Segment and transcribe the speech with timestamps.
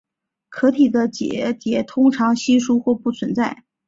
[0.49, 3.65] 壳体的结节通常稀疏或不存在。